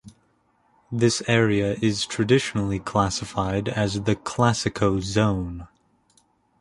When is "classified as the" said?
2.79-4.15